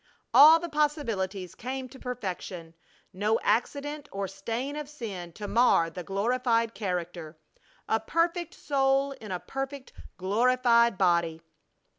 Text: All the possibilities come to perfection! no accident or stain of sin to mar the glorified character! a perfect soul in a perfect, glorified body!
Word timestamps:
All 0.33 0.57
the 0.59 0.67
possibilities 0.67 1.53
come 1.53 1.87
to 1.89 1.99
perfection! 1.99 2.73
no 3.13 3.39
accident 3.41 4.09
or 4.11 4.27
stain 4.27 4.75
of 4.75 4.89
sin 4.89 5.31
to 5.33 5.47
mar 5.47 5.91
the 5.91 6.01
glorified 6.03 6.73
character! 6.73 7.37
a 7.87 7.99
perfect 7.99 8.55
soul 8.55 9.11
in 9.11 9.31
a 9.31 9.39
perfect, 9.39 9.93
glorified 10.17 10.97
body! 10.97 11.43